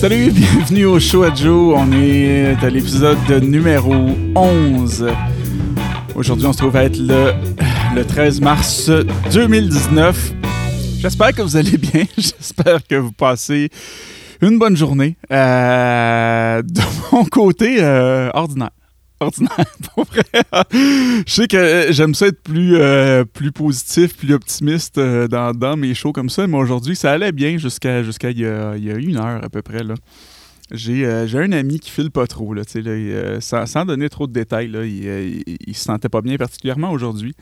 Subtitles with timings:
[0.00, 1.74] Salut, bienvenue au show à Joe.
[1.76, 3.92] On est à l'épisode numéro
[4.34, 5.08] 11.
[6.14, 7.34] Aujourd'hui, on se trouve à être le,
[7.94, 8.90] le 13 mars
[9.30, 10.32] 2019.
[11.00, 12.04] J'espère que vous allez bien.
[12.16, 13.68] J'espère que vous passez
[14.40, 15.18] une bonne journée.
[15.30, 16.80] Euh, de
[17.12, 18.70] mon côté, euh, ordinaire.
[20.80, 25.76] Je sais que j'aime ça être plus, euh, plus positif, plus optimiste euh, dans, dans
[25.76, 28.90] mes shows comme ça, mais aujourd'hui, ça allait bien jusqu'à il, y a, il y
[28.90, 29.84] a une heure à peu près.
[29.84, 29.94] Là.
[30.72, 34.32] J'ai euh, un ami qui file pas trop, là, euh, sans, sans donner trop de
[34.32, 34.68] détails.
[34.68, 37.34] Là, il, euh, il, se sentait pas bien, particulièrement aujourd'hui.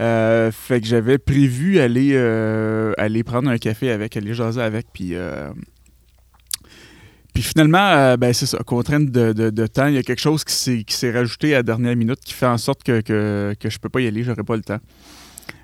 [0.00, 4.86] Euh, fait que j'avais prévu aller, euh, aller prendre un café avec, aller jaser avec,
[4.92, 5.14] puis...
[7.38, 10.84] puis finalement, euh, ben c'est ça, contrainte de, temps, il y a quelque chose qui
[10.88, 13.88] s'est, rajouté à la dernière minute qui fait en sorte que, que, que je peux
[13.88, 14.80] pas y aller, j'aurai pas le temps.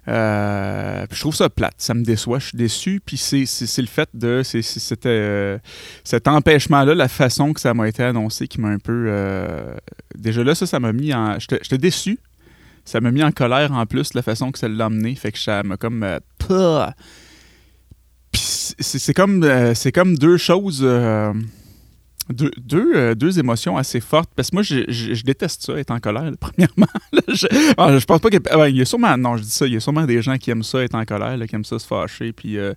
[0.06, 3.02] Euh, je trouve ça plate, ça me déçoit, je suis déçu.
[3.05, 3.42] Puis c'est,
[3.78, 4.42] le fait de.
[4.45, 5.59] c'était euh,
[6.05, 9.06] cet empêchement-là, la façon que ça m'a été annoncé qui m'a un peu.
[9.09, 9.75] euh,
[10.16, 11.41] déjà là, ça, ça m'a mis en.
[11.41, 12.20] J'étais, déçu.
[12.84, 15.16] Ça m'a mis en colère en plus, la façon que ça l'a emmené.
[15.16, 16.06] Fait que ça m'a comme.
[18.33, 20.86] c'est, comme, c'est comme deux choses.
[22.30, 24.30] Deux, deux, euh, deux émotions assez fortes.
[24.34, 26.86] Parce que moi, je, déteste ça, être en colère, premièrement.
[27.28, 29.42] Je, ah, je pense pas qu'il y ah, ouais, il y a sûrement, non, je
[29.42, 31.55] dis ça, il y a sûrement des gens qui aiment ça, être en colère, qui
[31.55, 32.58] aiment ça se fâcher, puis...
[32.58, 32.75] euh,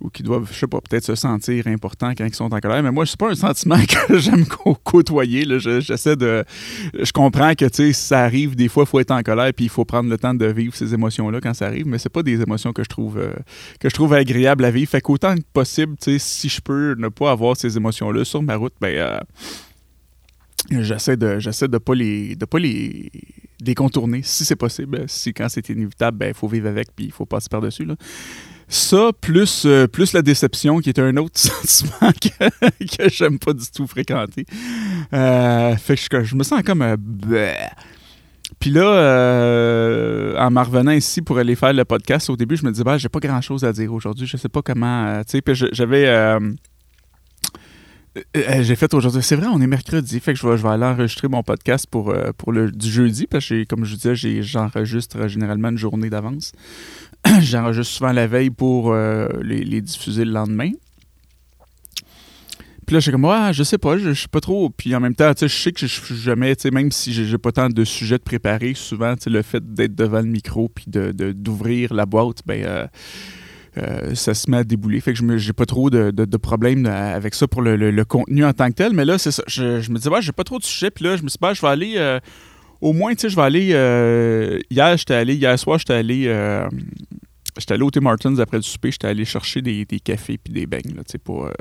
[0.00, 2.82] ou qui doivent, je sais pas, peut-être se sentir important quand ils sont en colère.
[2.82, 5.44] Mais moi, c'est pas un sentiment que j'aime cô- côtoyer.
[5.44, 5.58] là.
[5.58, 6.44] Je- J'essaie de...
[6.94, 9.64] Je comprends que, tu sais, ça arrive, des fois, il faut être en colère, puis
[9.66, 12.22] il faut prendre le temps de vivre ces émotions-là quand ça arrive, mais c'est pas
[12.22, 13.18] des émotions que je trouve...
[13.18, 13.32] euh,
[13.80, 14.90] que je trouve agréables à vivre.
[14.90, 18.42] Fait qu'autant que possible, tu sais, si je peux ne pas avoir ces émotions-là sur
[18.42, 18.94] ma route, ben...
[18.96, 19.18] euh,
[20.70, 23.10] J'essaie de j'essaie de pas les de pas les,
[23.74, 25.04] contourner si c'est possible.
[25.06, 27.84] Si quand c'est inévitable, ben il faut vivre avec puis il faut passer par-dessus.
[27.86, 27.94] là.
[28.70, 33.54] Ça, plus, euh, plus la déception, qui est un autre sentiment que, que j'aime pas
[33.54, 34.44] du tout fréquenter.
[35.12, 36.96] Euh, fait que je, me sens comme un
[38.60, 42.64] Puis là, euh, en m'en revenant ici pour aller faire le podcast, au début, je
[42.66, 44.26] me disais, bah, j'ai pas grand chose à dire aujourd'hui.
[44.26, 45.06] Je sais pas comment.
[45.06, 46.06] euh, tu sais, puis j'avais.
[46.06, 46.38] euh,
[48.36, 49.22] euh, j'ai fait aujourd'hui.
[49.22, 50.20] C'est vrai, on est mercredi.
[50.20, 52.90] Fait que je vais, je vais aller enregistrer mon podcast pour, euh, pour le du
[52.90, 53.26] jeudi.
[53.26, 56.52] Parce que, comme je disais, j'enregistre généralement une journée d'avance.
[57.40, 60.70] J'enregistre souvent la veille pour euh, les, diffuser le lendemain.
[62.86, 64.70] Puis là, je suis comme, ouais, je sais pas, je, je sais pas trop.
[64.70, 67.84] Puis en même temps, je sais que je jamais, même si j'ai pas tant de
[67.84, 72.06] sujets de préparer, souvent, le fait d'être devant le micro puis de- de- d'ouvrir la
[72.06, 72.86] boîte, ben, euh,
[73.76, 75.00] euh, ça se met à débouler.
[75.00, 78.44] Fait que je j'ai pas trop de, de, problèmes avec ça pour le, le- contenu
[78.44, 78.94] en tant que tel.
[78.94, 79.42] Mais là, c'est ça.
[79.46, 80.90] Je, me disais, ouais, j'ai pas trop de sujets.
[80.90, 82.18] Puis là, je me suis dit, bah, je vais aller.
[82.80, 83.70] Au moins, tu sais, je vais aller.
[83.72, 85.34] euh, hier, j'étais allé.
[85.34, 86.24] Hier soir, j'étais allé.
[86.26, 86.68] euh,
[87.70, 88.90] allé au Tim Martins après le souper.
[88.90, 91.46] J'étais allé chercher des, cafés puis des beignes, là, tu sais, pour.
[91.46, 91.52] euh,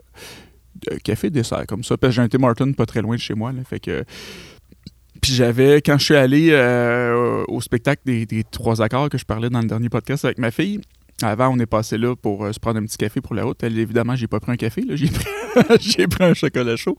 [1.04, 1.98] café dessert comme ça.
[1.98, 3.52] Parce que j'ai un Tim Martin pas très loin de chez moi.
[3.52, 4.04] Là, fait que.
[5.22, 6.54] Puis j'avais, quand je suis allé
[7.48, 10.80] au spectacle des trois accords que je parlais dans le dernier podcast avec ma fille,
[11.24, 13.62] avant, on est passé là pour euh, se prendre un petit café pour la route.
[13.64, 14.84] Elle, évidemment, j'ai pas pris un café.
[15.80, 16.96] J'ai pris, un chocolat chaud.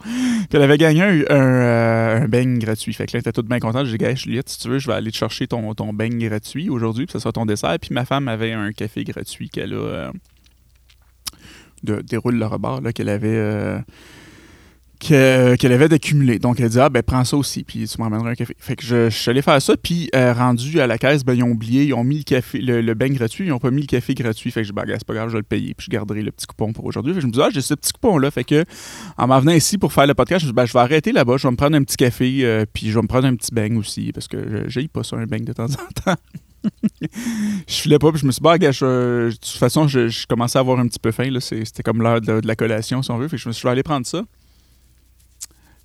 [0.52, 2.92] Elle avait gagné un, euh, gratuit.
[2.92, 3.86] Fait que là, elle était toute bien contente.
[3.86, 7.06] J'ai dit, Juliette, si tu veux, je vais aller te chercher ton, ton gratuit aujourd'hui,
[7.06, 7.76] puis ça sera ton dessert.
[7.80, 9.76] Puis ma femme avait un café gratuit qu'elle a.
[9.76, 10.12] euh,
[11.84, 13.80] de déroule le rebord, là, qu'elle avait.
[15.00, 16.38] Que- qu'elle avait d'accumuler.
[16.38, 18.54] Donc, elle dit Ah, ben, prends ça aussi, puis tu m'emmèneras un café.
[18.58, 21.42] Fait que je, suis allé faire ça, puis euh, rendu à la caisse, ben, ils
[21.42, 23.82] ont oublié, ils ont mis le café, le, le bain gratuit, ils ont pas mis
[23.82, 24.50] le café gratuit.
[24.50, 26.22] Fait que je dis Ben, c'est pas grave, je vais le payer, puis je garderai
[26.22, 27.12] le petit coupon pour aujourd'hui.
[27.12, 28.30] Fait que je me dis Ah, j'ai ce petit coupon-là.
[28.30, 28.64] Fait que,
[29.16, 31.12] en m'en venant ici pour faire le podcast, je me dis Ben, je vais arrêter
[31.12, 33.36] là-bas, je vais me prendre un petit café, euh, puis je vais me prendre un
[33.36, 36.16] petit beigne aussi, parce que j'ai pas ça, un beigne de temps en temps.
[37.00, 40.60] je filais pas, puis je me suis dit, je- de toute façon, je, commençais à
[40.60, 41.28] avoir un petit peu faim.
[41.40, 43.28] C'était comme l'heure de, de la collation, si on veut.
[43.28, 44.22] Fait que je me suis dit, je vais aller prendre ça.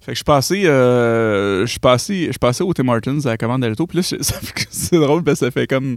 [0.04, 3.88] Fait que je suis passé, euh, je au Tim Martins à la commande à l'auto.
[3.88, 4.04] Puis là,
[4.70, 5.96] c'est drôle que ça fait comme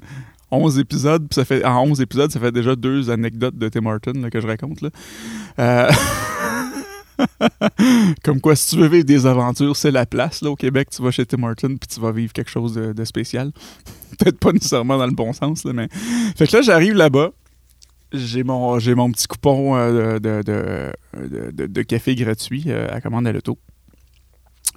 [0.52, 1.26] 11 épisodes.
[1.28, 4.40] Puis ça fait, en 11 épisodes, ça fait déjà deux anecdotes de Tim Martin que
[4.40, 4.80] je raconte.
[4.80, 4.90] Là.
[5.58, 5.90] Euh,
[8.22, 10.41] Comme quoi, si tu veux vivre des aventures, c'est la place.
[10.41, 13.04] Là, au Québec, tu vas chez Tim Hortons puis tu vas vivre quelque chose de,
[13.04, 13.50] spécial.
[14.20, 15.88] Peut-être pas nécessairement dans le bon sens, là, mais.
[16.36, 17.30] Fait que là, j'arrive là-bas.
[18.12, 23.59] J'ai mon, j'ai mon petit coupon euh, de, café gratuit à commande à l'auto.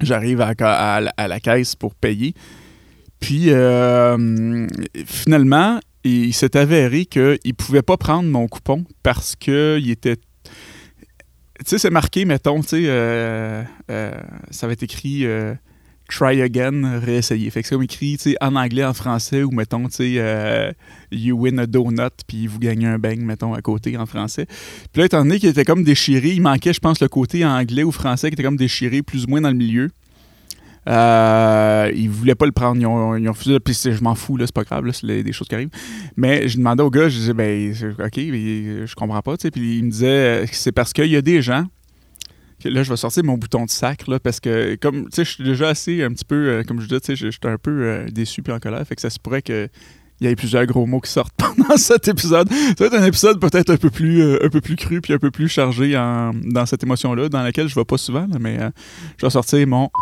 [0.01, 2.33] J'arrive à, à à la caisse pour payer.
[3.19, 4.67] Puis, euh,
[5.05, 10.17] finalement, il, il s'est avéré qu'il ne pouvait pas prendre mon coupon parce qu'il était
[11.59, 14.13] tu sais, c'est marqué, mettons, tu sais, euh, euh,
[14.49, 15.53] ça va être écrit euh,
[16.09, 17.49] try again, réessayer.
[17.49, 20.71] Fait que c'est comme écrit en anglais, en français, ou mettons, tu sais, euh,
[21.11, 24.45] you win a donut, puis vous gagnez un bang, mettons, à côté en français.
[24.91, 27.83] Puis là, étant donné qu'il était comme déchiré, il manquait, je pense, le côté anglais
[27.83, 29.89] ou français qui était comme déchiré plus ou moins dans le milieu.
[30.87, 33.59] Euh, ils voulaient pas le prendre, ils ont, refusé.
[33.59, 35.69] Puis je m'en fous, là, c'est pas grave, c'est des choses qui arrivent.
[36.17, 39.51] Mais je demandais au gars, je disais, ben, ok, je comprends pas, tu.
[39.51, 41.65] Puis il me disait, c'est parce qu'il y a des gens
[42.65, 45.31] là, je vais sortir mon bouton de sac, là, parce que, comme, tu sais, je
[45.31, 47.83] suis déjà assez, un petit peu, euh, comme je disais, tu sais, j'étais un peu
[47.83, 49.67] euh, déçu puis en colère, fait que ça se pourrait que
[50.21, 52.49] il y ait plusieurs gros mots qui sortent pendant cet épisode.
[52.49, 55.13] Ça va être un épisode peut-être un peu plus euh, un peu plus cru puis
[55.13, 58.59] un peu plus chargé dans cette émotion-là, dans laquelle je vais pas souvent, mais
[59.17, 59.89] je vais sortir mon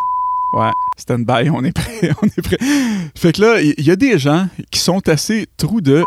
[0.53, 2.57] Ouais, stand-by, on est prêt, on est prêt.
[3.15, 6.03] Fait que là, il y, a des gens qui sont assez trous de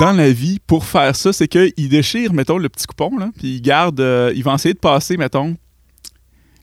[0.00, 3.56] dans la vie pour faire ça, c'est qu'ils déchirent, mettons, le petit coupon, là, puis
[3.56, 5.56] ils gardent, euh, ils vont essayer de passer, mettons,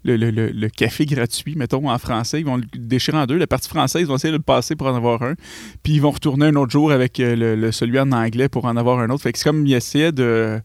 [0.04, 2.40] le, café gratuit, mettons, en français.
[2.40, 3.38] Ils vont le déchirer en deux.
[3.38, 5.36] La partie française, ils vont essayer de le passer pour en avoir un.
[5.84, 8.76] Puis ils vont retourner un autre jour avec euh, le, celui en anglais pour en
[8.78, 9.22] avoir un autre.
[9.22, 10.62] Fait que c'est comme ils essayaient de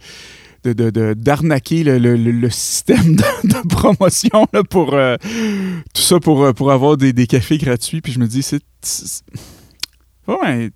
[0.65, 5.17] d'arnaquer le, système de, promotion pour euh,
[5.95, 8.01] tout ça pour, pour avoir des, des, cafés gratuits.
[8.01, 8.65] Puis je me dis, c'est.
[10.27, 10.71] Ouais,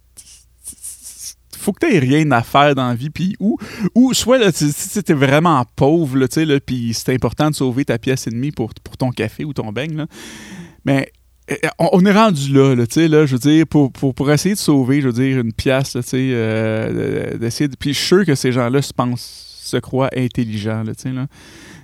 [1.60, 3.10] faut que tu rien à faire dans la vie.
[3.10, 3.56] Puis, ou,
[3.94, 6.58] ou soit, tu vraiment pauvre, là, là,
[6.92, 10.06] c'est important de sauver ta pièce et demie pour, ton café ou ton beigne, là.
[10.84, 11.12] mais
[11.48, 15.00] eh, eh, on, est rendu là, là, je veux pour, pour, pour, essayer de sauver,
[15.00, 17.76] je veux une pièce, là, euh, d'essayer de...
[17.76, 21.10] Puis je suis sûr que ces gens-là se pensent, se croient intelligents, tu sais,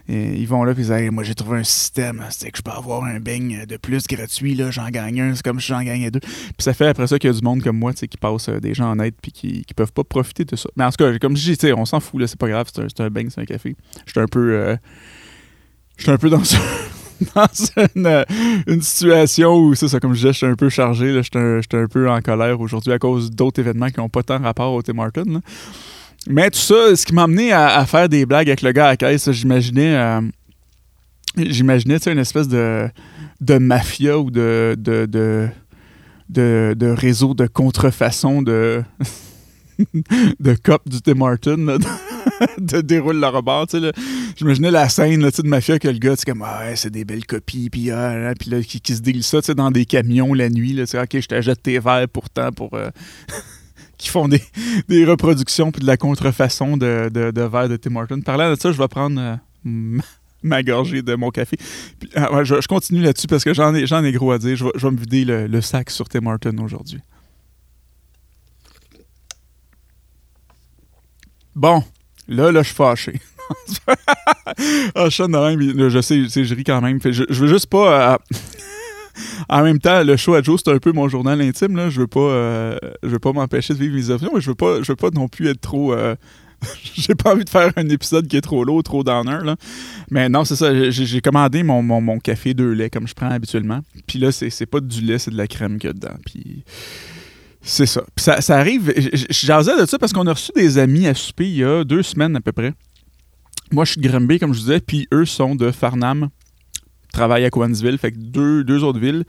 [0.08, 2.70] ils vont là, puis ils disent Moi, j'ai trouvé un système, c'est que je peux
[2.70, 6.10] avoir un beigne de plus gratuit, là, j'en gagne un, c'est comme si j'en gagnais
[6.10, 6.20] deux.
[6.20, 8.60] Puis ça fait après ça qu'il y a du monde comme moi, qui passe euh,
[8.60, 10.68] des gens en aide, puis qui, qui peuvent pas profiter de ça.
[10.76, 13.00] Mais en tout cas, comme je dis, on s'en fout, là, c'est pas grave, c'est
[13.00, 13.76] un, un beigne, c'est un café.
[14.06, 14.52] J'étais un peu.
[14.52, 14.76] Euh,
[15.96, 16.42] j'étais un peu dans
[17.36, 18.24] euh,
[18.66, 21.86] une, situation où, c'est ça, comme je disais, j'étais un peu chargé, j'étais un, un,
[21.86, 24.94] peu en colère aujourd'hui à cause d'autres événements qui n'ont pas tant rapport au Tim
[24.94, 25.24] Martin.
[25.26, 25.40] Là.
[26.28, 28.88] Mais tout ça, ce qui m'a amené à, faire des blagues avec le gars à
[28.90, 29.96] la caisse, j'imaginais.
[29.96, 30.20] Euh,
[31.36, 32.88] j'imaginais, une espèce de,
[33.40, 35.48] de mafia ou de, de, de,
[36.74, 38.82] de, réseau de contrefaçon de.
[40.40, 41.58] de cop du Tim Martin
[42.58, 43.66] de déroule le rebord
[44.34, 47.04] j'imaginais la scène là, de mafia que le gars c'est comme ah, ouais c'est des
[47.04, 50.72] belles copies puis ah, puis là qui, se déguise ça dans des camions la nuit
[50.72, 52.88] là, ok je t'achète tes verres pourtant pour euh,
[53.98, 54.42] qui font des,
[54.88, 58.20] des reproductions puis de la contrefaçon de, de, de verre de Tim Hortons.
[58.20, 59.98] Parlant de ça, je vais prendre euh,
[60.42, 61.56] ma gorgée de mon café.
[62.14, 64.56] Ah, je, continue là-dessus parce que j'en ai, ai gros à dire.
[64.56, 67.00] Je vais, me vider le, sac sur Tim Hortons aujourd'hui.
[71.54, 71.82] Bon,
[72.28, 73.18] là, là, je suis fâché.
[74.94, 77.00] ah, je, je sais, je ris quand même.
[77.02, 78.12] Je, je veux juste pas.
[78.12, 78.36] Euh,
[79.48, 81.76] en même temps, le show à Joe, c'est un peu mon journal intime.
[81.76, 81.90] Là.
[81.90, 84.54] Je veux pas, euh, je veux pas m'empêcher de vivre mes options, mais je veux
[84.54, 85.92] pas, je veux pas non plus être trop.
[85.92, 86.14] Euh,
[86.94, 89.38] j'ai pas envie de faire un épisode qui est trop lourd, trop downer.
[89.44, 89.56] Là.
[90.10, 90.90] Mais non, c'est ça.
[90.90, 93.80] J'ai commandé mon, mon, café deux lait comme je prends habituellement.
[94.06, 96.16] Puis là, c'est pas du lait, c'est de la crème qu'il y a dedans.
[96.24, 96.64] Puis.
[97.62, 98.04] C'est ça.
[98.16, 98.92] Ça, ça arrive.
[99.28, 102.04] J'asais de ça parce qu'on a reçu des amis à souper il y a deux
[102.04, 102.72] semaines à peu près.
[103.72, 106.28] Moi, je suis de comme je disais, puis eux sont de Farnham
[107.16, 109.24] travaille à Cowansville, fait que deux, deux autres villes.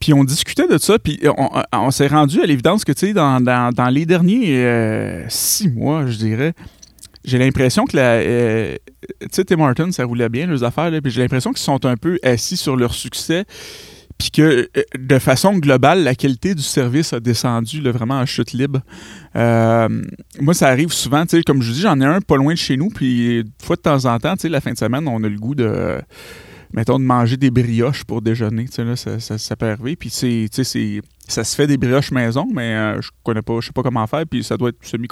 [0.00, 1.20] Puis on discutait de ça, puis
[1.72, 6.16] on, s'est rendu à l'évidence que, tu sais, dans, les derniers euh, six mois, je
[6.16, 6.54] dirais,
[7.22, 8.14] j'ai l'impression que la.
[8.14, 8.76] Euh,
[9.20, 11.98] tu sais, Tim Martin, ça roulait bien, leurs affaires, puis j'ai l'impression qu'ils sont un
[11.98, 13.44] peu assis sur leur succès,
[14.16, 18.54] puis que euh, de façon globale, la qualité du service a descendu vraiment en chute
[18.54, 18.80] libre.
[19.34, 22.54] moi, ça arrive souvent, tu sais, comme je vous dis, j'en ai un pas loin
[22.54, 24.78] de chez nous, puis une fois de temps en temps, tu sais, la fin de
[24.78, 26.00] semaine, on a le goût de
[26.72, 28.66] mettons, de manger des brioches pour déjeuner.
[28.78, 29.96] Là, ça, ça, peut arriver.
[29.96, 30.48] Puis, c'est,
[31.28, 34.06] ça se fait des brioches maison, mais euh, je connais pas, je sais pas comment
[34.06, 34.24] faire.
[34.26, 35.08] Puis, ça doit être semi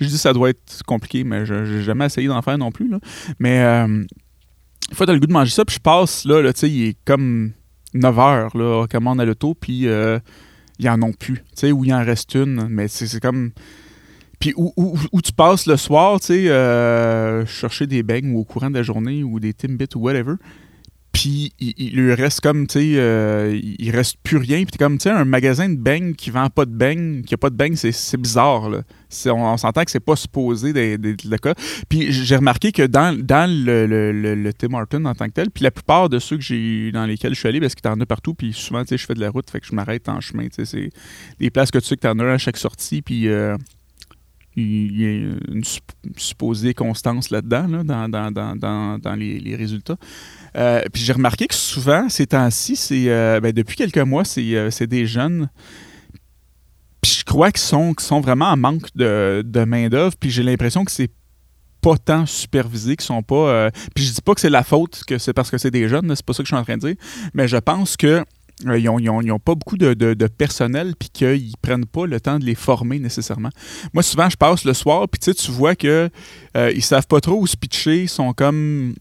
[0.00, 2.88] Je dis ça doit être compliqué, mais je n'ai jamais essayé d'en faire non plus.
[2.88, 2.98] Là.
[3.38, 4.04] Mais, euh,
[4.92, 6.60] une fois que tu le goût de manger ça, puis je passe, là, là tu
[6.60, 7.52] sais, il est comme
[7.94, 10.18] 9 heures, là, commande à l'auto, puis euh,
[10.78, 11.38] ils en ont plus.
[11.38, 13.52] Tu sais, ou il en reste une, mais c'est comme.
[14.38, 18.44] Puis où, où, tu passes le soir, tu sais, euh, chercher des beignes ou au
[18.44, 20.34] courant de la journée ou des Timbits ou whatever,
[21.12, 24.64] puis il, lui reste comme, tu sais, euh, il reste plus rien.
[24.64, 27.36] Puis comme, tu sais, un magasin de beignes qui vend pas de beignes, qui a
[27.36, 28.82] pas de beignes, c'est bizarre, là.
[29.26, 31.52] On, s'entend que c'est pas supposé d'être le cas.
[31.90, 35.50] Puis j'ai remarqué que dans, dans le, le, le, Tim Horton en tant que tel,
[35.50, 37.92] puis la plupart de ceux que j'ai dans lesquels je suis allé, parce qu'il y
[37.92, 39.74] en a partout, puis souvent, tu sais, je fais de la route, fait que je
[39.74, 40.90] m'arrête en chemin, tu sais, c'est
[41.38, 43.28] des places que tu sais que t'en as à chaque sortie, puis...
[43.28, 43.56] Euh,
[44.56, 45.10] il y a
[45.50, 45.62] une
[46.16, 49.96] supposée constance là-dedans, dans, les, résultats.
[50.56, 54.86] Euh, puis j'ai remarqué que souvent, ces temps-ci, c'est euh, ben, depuis quelques mois, c'est
[54.86, 55.48] des jeunes.
[57.00, 60.14] Puis je crois qu'ils sont, sont vraiment en manque de, de main-d'œuvre.
[60.18, 61.10] Puis j'ai l'impression que c'est
[61.80, 63.70] pas tant supervisés, qui sont pas.
[63.94, 66.14] puis je dis pas que c'est la faute, que c'est parce que c'est des jeunes,
[66.14, 66.96] c'est pas ça que je suis en train de dire.
[67.34, 68.24] Mais je pense que
[68.66, 68.84] euh, ils
[69.26, 73.50] n'ont pas beaucoup de, personnel puis qu'ils prennent pas le temps de les former nécessairement.
[73.92, 76.08] Moi, souvent, je passe le soir puis tu vois que
[76.56, 78.94] euh, ils savent pas trop où se pitcher, sont comme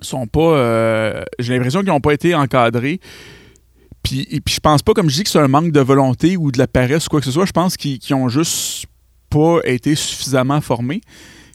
[0.00, 3.00] sont pas euh, j'ai l'impression qu'ils n'ont pas été encadrés.
[4.02, 6.58] Puis, je pense pas, comme je dis, que c'est un manque de volonté ou de
[6.58, 7.44] la paresse ou quoi que ce soit.
[7.44, 8.86] Je pense qu'ils n'ont ont juste
[9.28, 11.02] pas été suffisamment formés.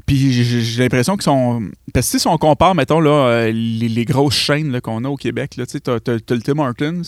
[0.05, 1.63] Puis j'ai l'impression qu'ils sont.
[1.93, 5.51] Parce que si on compare, mettons, là, euh, les, grosses chaînes qu'on a au Québec,
[5.55, 7.01] tu sais, t'as, le Tim Hortons,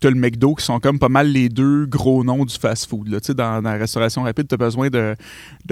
[0.00, 3.08] t'as le McDo, qui sont comme pas mal les deux gros noms du fast-food.
[3.08, 5.16] Tu sais, dans, la restauration rapide, t'as besoin de,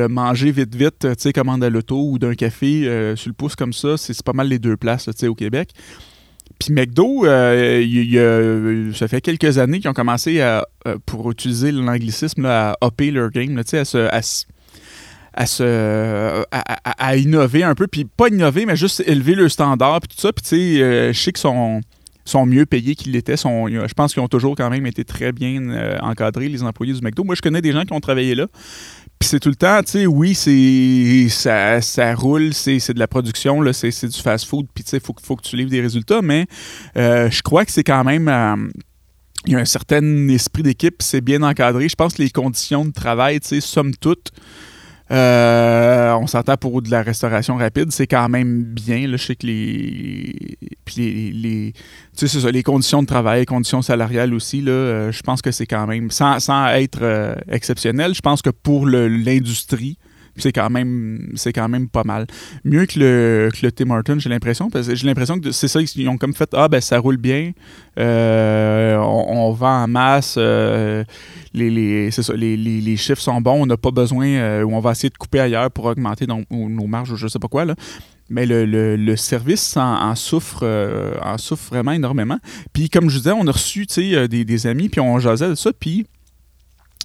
[0.09, 3.99] manger vite, vite, tu sais, commande ou d'un café euh, sur le pouce comme ça.
[3.99, 5.73] C'est, pas mal les deux places, tu sais, au Québec.
[6.59, 10.67] Puis McDo, euh, ça fait quelques années qu'ils ont commencé à,
[11.05, 14.47] pour utiliser l'anglicisme, à upper leur game, à se,
[15.35, 20.15] à se à, innover un peu puis pas innover mais juste élever le standard puis
[20.15, 21.81] tout ça puis tu sais euh, je sais qu'ils sont
[22.25, 23.37] sont mieux payés qu'ils l'étaient.
[23.37, 27.01] Je pense qu'ils ont toujours quand même été très bien euh, encadrés, les employés du
[27.01, 27.25] McDo.
[27.25, 28.47] Moi, je connais des gens qui ont travaillé là.
[29.19, 33.07] Puis c'est tout le temps, tu sais, oui, c'est ça, ça roule, c'est de la
[33.07, 36.23] production, c'est du fast-food, puis tu sais, il faut, faut, que tu livres des résultats,
[36.23, 36.47] mais
[36.97, 38.73] euh, je crois que c'est quand même
[39.47, 41.89] il y a un certain esprit d'équipe, c'est bien encadré.
[41.89, 44.33] Je pense que les conditions de travail, tu sais, somme toute,
[45.11, 49.09] euh, on s'entend pour de la restauration rapide, c'est quand même bien.
[49.11, 50.57] Je sais que les,
[50.97, 51.73] les,
[52.17, 55.87] tu sais, les conditions de travail, conditions salariales aussi, euh, je pense que c'est quand
[55.87, 59.99] même, sans, être euh, exceptionnel, je pense que pour l'industrie,
[60.39, 62.27] c'est quand même pas mal.
[62.65, 65.69] Mieux que le, que le Tim Hortons, j'ai l'impression, parce que j'ai l'impression que c'est
[65.69, 67.53] ça, ils ont comme fait Ah ben ça roule bien,
[67.99, 70.39] on, vend en masse,
[71.55, 74.81] les, les, ça, les, les, chiffres sont bons, on n'a pas besoin, euh, ou on
[74.81, 77.65] va essayer de couper ailleurs pour augmenter nos, marges ou je sais pas quoi.
[77.65, 77.75] Là.
[78.31, 80.65] Mais le, le, service en, souffre,
[81.23, 82.39] en souffre vraiment énormément.
[82.73, 85.71] Puis comme je disais, on a reçu des, des amis, puis on jasait de ça,
[85.79, 86.07] puis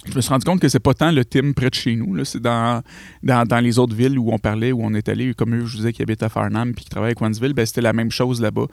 [0.10, 2.24] je me suis rendu compte que c'est pas tant le team près de chez nous.
[2.24, 2.82] C'est dans,
[3.24, 5.94] dans, les autres villes où on parlait, où on est allé, comme eux, je disais,
[5.94, 8.68] qui habitent à Farnham puis qui travaillent à Quansville, ben, c'était la même chose là-bas.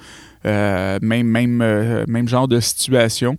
[0.47, 3.37] Euh, même, même, euh, même genre de situation.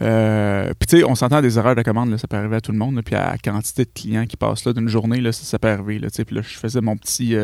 [0.00, 2.72] Euh, puis tu sais, on s'entend des erreurs de commande, ça peut arriver à tout
[2.72, 3.00] le monde.
[3.04, 5.98] puis à la quantité de clients qui passent là d'une journée, là, ça, peut arriver.
[5.98, 7.36] Là, puis là, je faisais mon petit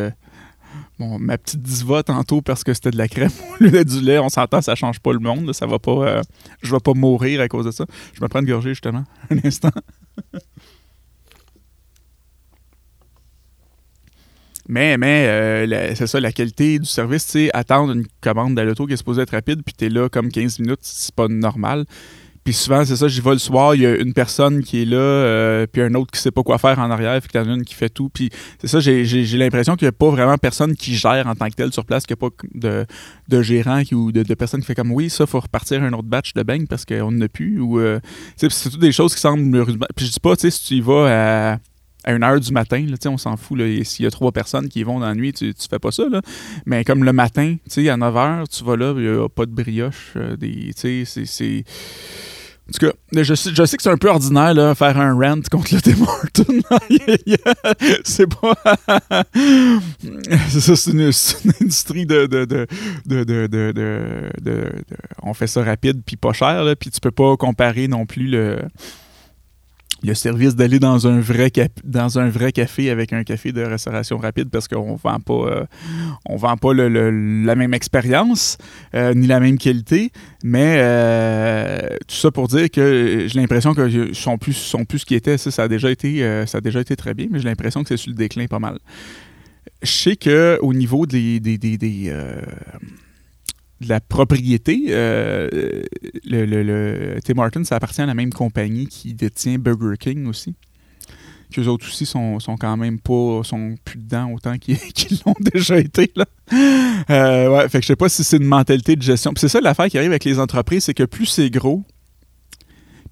[0.99, 3.31] ma petite diva tantôt parce que c'était de la crème
[3.61, 4.19] au lieu de du lait.
[4.19, 5.53] On s'entend, ça change pas le monde.
[5.53, 5.93] Ça va pas.
[5.93, 6.23] Euh,
[6.63, 7.85] je vais pas mourir à cause de ça.
[8.13, 9.05] Je me prends une gorgée justement.
[9.31, 9.71] Un instant.
[14.67, 18.95] Mais, mais euh, c'est ça, la qualité du service, sais, attendre une commande l'auto qui
[18.95, 21.85] est supposée être rapide, puis tu es là comme 15 minutes, c'est pas normal.
[22.45, 24.85] Puis souvent, c'est ça, j'y vais le soir, il y a une personne qui est
[24.85, 27.55] là, euh, puis un autre qui sait pas quoi faire en arrière, puis t'en as
[27.55, 28.11] une qui fait tout.
[28.11, 28.29] Puis
[28.61, 31.55] c'est ça, j'ai, l'impression qu'il n'y a pas vraiment personne qui gère en tant que
[31.55, 32.87] tel sur place, qu'il n'y a pas de,
[33.29, 36.09] de gérant ou de, de personne qui fait comme oui, ça, faut repartir un autre
[36.09, 37.61] batch de beignes parce qu'on n'en a plus.
[37.61, 37.99] Ou, euh,
[38.37, 39.65] c'est toutes des choses qui semblent.
[39.97, 41.59] Puis je dis pas, tu sais, si tu y vas à
[42.05, 43.59] à une heure du matin, là, on s'en fout.
[43.85, 46.05] S'il y a trois personnes qui vont dans la nuit, tu, tu fais pas ça.
[46.09, 46.21] Là.
[46.67, 49.53] Mais comme le matin, à 9 h, tu vas là, il n'y a pas de
[49.53, 50.13] brioche.
[50.17, 51.65] Euh, des, c'est
[52.67, 55.13] en tout cas, je sais, je sais que c'est un peu ordinaire là, faire un
[55.13, 56.63] rant contre le Tim Hortons.
[58.05, 58.55] c'est pas.
[60.49, 61.11] c'est c'est une,
[61.61, 62.67] industrie de de de,
[63.25, 63.47] de,
[64.41, 64.73] de,
[65.23, 68.29] On fait ça rapide puis pas cher, là, puis tu peux pas comparer non plus
[68.29, 68.63] le
[70.05, 71.51] le service d'aller dans un vrai
[71.83, 75.65] dans un vrai café avec un café de restauration rapide parce qu'on vend pas euh,
[76.27, 78.59] on vend pas la même expérience
[78.95, 80.11] euh, ni la même qualité.
[80.43, 85.07] Mais euh, tout ça pour dire que j'ai l'impression que sont plus sont plus ce
[85.07, 87.49] qui était ça, ça a déjà été ça a déjà été très bien mais j'ai
[87.49, 88.79] l'impression que c'est sur le déclin pas mal.
[89.83, 92.41] Je sais que au niveau des, des de
[93.89, 95.49] la propriété, euh,
[96.25, 100.55] le, le, Tim Hortons, ça appartient à la même compagnie qui détient Burger King aussi.
[101.53, 105.79] Qu'eux autres aussi sont, sont, quand même pas, sont plus dedans autant qu'ils l'ont déjà
[105.79, 106.11] été.
[106.17, 106.27] Là.
[107.11, 109.33] Euh, ouais, fait que je sais pas si c'est une mentalité de gestion.
[109.37, 111.85] c'est ça l'affaire qui arrive avec les entreprises, c'est que plus c'est gros,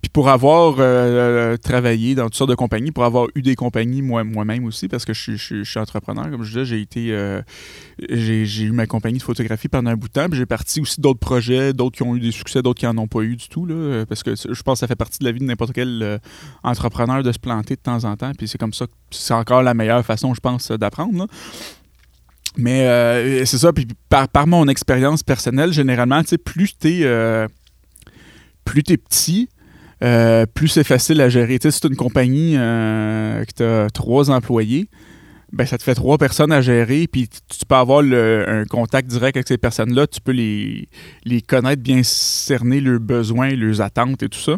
[0.03, 4.03] Puis pour avoir euh, travaillé dans toutes sortes de compagnies, pour avoir eu des compagnies
[4.03, 7.41] moi- moi-même aussi, parce que je, suis- entrepreneur, comme je disais, j'ai été euh,
[8.11, 11.01] j'ai eu ma compagnie de photographie pendant un bout de temps, puis j'ai parti aussi
[11.01, 13.49] d'autres projets, d'autres qui ont eu des succès, d'autres qui en ont pas eu du
[13.49, 15.45] tout, là, euh, parce que je pense que ça fait partie de la vie de
[15.45, 16.19] n'importe quel euh,
[16.65, 19.63] entrepreneur de se planter de temps en temps, puis c'est comme ça, que c'est encore
[19.63, 21.29] la meilleure façon, je pense, d'apprendre.
[22.57, 27.47] Mais euh, c'est ça, puis par, mon expérience personnelle, généralement, tu sais, plus t'es euh,
[28.65, 29.49] plus t'es petit,
[30.03, 31.59] euh, plus c'est facile à gérer.
[31.59, 34.89] Tu si c'est une compagnie euh, que tu as trois employés,
[35.53, 39.09] ben ça te fait trois personnes à gérer, puis tu tu peux avoir un contact
[39.09, 40.89] direct avec ces personnes-là, tu peux les,
[41.47, 44.57] connaître, bien cerner leurs besoins, leurs attentes et tout ça.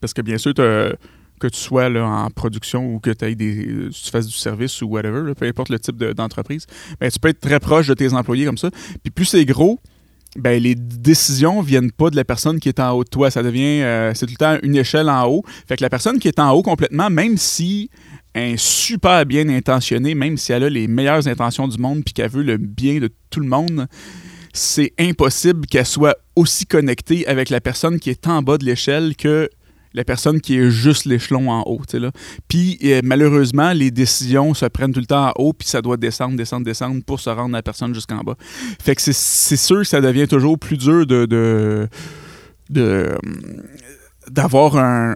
[0.00, 4.26] Parce que bien sûr, que tu sois en production ou que aies des, tu fasses
[4.26, 6.66] du service ou whatever, peu importe le type de- d'entreprise,
[7.00, 8.70] ben, tu peux être très proche de tes employés comme ça.
[9.02, 9.80] Puis plus c'est gros,
[10.36, 13.30] ben, les décisions viennent pas de la personne qui est en haut de toi.
[13.30, 15.42] Ça devient, euh, c'est tout le temps une échelle en haut.
[15.66, 17.90] Fait que la personne qui est en haut complètement, même si
[18.32, 22.14] elle est super bien intentionnée, même si elle a les meilleures intentions du monde puis
[22.14, 23.86] qu'elle veut le bien de tout le monde,
[24.54, 29.16] c'est impossible qu'elle soit aussi connectée avec la personne qui est en bas de l'échelle
[29.16, 29.50] que
[29.94, 31.80] la personne qui est juste l'échelon en haut.
[32.48, 35.96] Puis euh, malheureusement, les décisions se prennent tout le temps en haut, puis ça doit
[35.96, 38.36] descendre, descendre, descendre pour se rendre à la personne jusqu'en bas.
[38.82, 43.16] Fait que c'est- sûr que ça devient toujours plus dur de, de,
[44.32, 45.14] d'avoir un,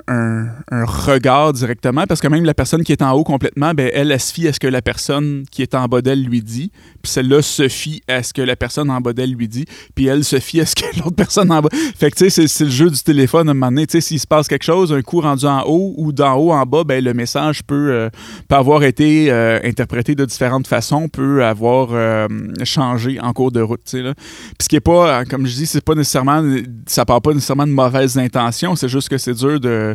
[0.70, 4.32] regard directement parce que même la personne qui est en haut complètement, ben, elle, se
[4.32, 6.70] fie à ce que la personne qui est en bas d'elle lui dit,
[7.02, 10.06] puis celle-là se fie à ce que la personne en bas d'elle lui dit, puis
[10.06, 11.70] elle se fie à ce que l'autre personne en bas.
[11.96, 13.86] Fait que tu sais, c'est- le jeu du téléphone à un moment donné.
[13.86, 16.52] Tu sais, s'il se passe quelque chose, un coup rendu en haut ou d'en haut
[16.52, 18.10] en bas, ben, le message peut, euh,
[18.50, 22.26] avoir été euh, interprété de différentes façons, peut avoir euh,
[22.64, 23.80] changé en cours de route.
[23.84, 24.14] tu sais, Là.
[24.14, 26.42] Puis ce qui est pas, comme je dis, c'est pas nécessairement,
[26.86, 29.94] ça part pas nécessairement de mauvaises intentions, c'est juste que c'est dur de,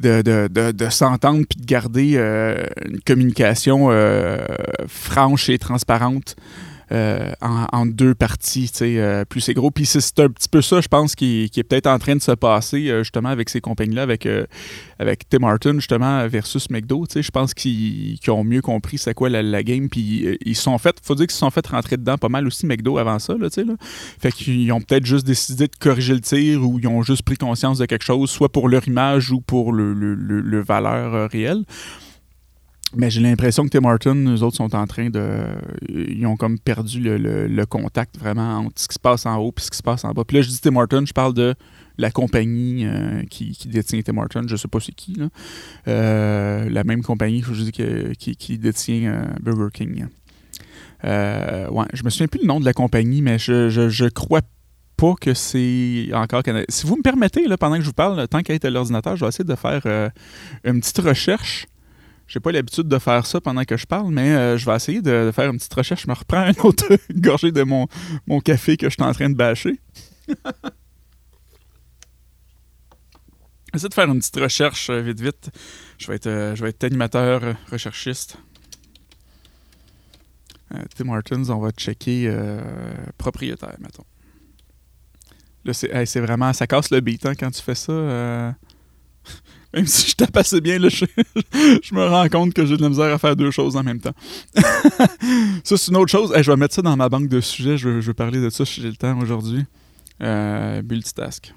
[0.00, 4.38] de, de, de- de s'entendre puis de garder euh, une communication euh,
[4.86, 6.36] franche et transparente.
[6.92, 9.70] Euh, en, deux parties, euh, plus c'est gros.
[9.70, 12.32] Puis c'est- un petit peu ça, je pense, qui, est peut-être en train de se
[12.32, 14.26] passer euh, justement avec ces compagnies-là, avec,
[14.98, 17.04] avec Tim Horton justement versus McDo.
[17.14, 19.88] Je pense qu'ils ont mieux compris c'est quoi la, game.
[19.88, 22.98] Puis ils sont faut dire qu'ils se sont fait rentrer dedans pas mal aussi McDo
[22.98, 23.48] avant ça, là.
[24.20, 27.36] Fait qu'ils ont peut-être juste décidé de corriger le tir ou ils ont juste pris
[27.36, 31.30] conscience de quelque chose, soit pour leur image ou pour le, le, le- le valeur
[31.30, 31.64] réelle.
[32.96, 35.42] Mais j'ai l'impression que Tim Horton, nous autres, sont en train de.
[35.90, 39.52] Ils ont comme perdu le, le- contact vraiment entre ce qui se passe en haut
[39.54, 40.24] et ce qui se passe en bas.
[40.24, 41.54] Puis là, je dis Tim Horton, je parle de
[41.98, 44.44] la compagnie euh, qui, qui détient Tim Horton.
[44.46, 45.20] Je sais pas c'est qui.
[45.86, 50.06] Euh, la même compagnie, je dis, que, qui, qui détient euh, Burger King.
[51.04, 54.40] Ouais, je me souviens plus le nom de la compagnie, mais je, je, je crois
[54.96, 56.42] pas que c'est encore.
[56.70, 59.14] Si vous me permettez, là, pendant que je vous parle, tant qu'à être à l'ordinateur,
[59.14, 60.10] je vais essayer de faire
[60.64, 61.66] une petite recherche.
[62.28, 65.00] J'ai pas l'habitude de faire ça pendant que je parle, mais euh, je vais essayer
[65.00, 66.02] de, faire une petite recherche.
[66.02, 67.88] Je me reprends une autre gorgée de mon,
[68.26, 69.80] mon café que je suis en train de bâcher.
[73.72, 75.50] J'essaie de faire une petite recherche euh, vite vite.
[75.96, 78.36] Je vais être, euh, je vais être animateur, recherchiste.
[80.96, 82.30] Tim Hortons, on va checker
[83.16, 84.04] propriétaire, mettons.
[85.64, 86.52] Là, c'est vraiment.
[86.52, 88.54] Ça casse le beat hein, quand tu fais ça.
[89.74, 91.04] Même si je tape assez bien, là, je,
[91.52, 94.00] je me rends compte que j'ai de la misère à faire deux choses en même
[94.00, 94.14] temps.
[95.64, 96.32] ça, c'est une autre chose.
[96.34, 97.76] Je vais mettre ça dans ma banque de sujets.
[97.76, 99.64] Je, veux parler de ça si j'ai le temps aujourd'hui.
[100.22, 101.52] Euh, multitask.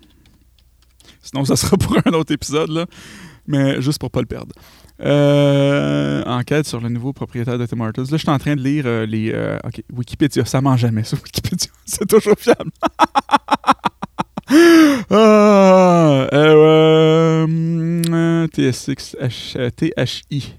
[1.22, 2.86] Sinon, ça sera pour un autre épisode, là.
[3.48, 4.54] Mais juste pour pas le perdre.
[5.04, 8.04] Euh, enquête sur le nouveau propriétaire de Tim Hortons.
[8.04, 9.34] Là, je suis en train de lire euh, les.
[9.64, 11.70] ok, Wikipédia, ça mange jamais, ça, Wikipédia.
[11.86, 12.72] C'est toujours fiable.
[15.10, 16.28] ah,
[18.72, 20.56] euh, euh, TSX, H- euh, THI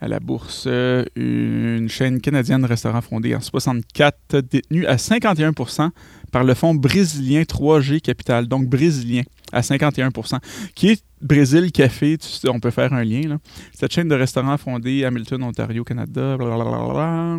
[0.00, 0.64] à la bourse.
[0.66, 5.52] euh, une chaîne canadienne de restaurants fondée en 64, détenue à 51
[6.30, 10.10] par le fonds brésilien 3G Capital, donc brésilien à 51
[10.74, 13.38] qui est Brésil Café, on peut faire un lien.
[13.72, 16.36] Cette chaîne de restaurants fondée à Hamilton, Ontario, Canada.
[16.36, 17.38] blablabla.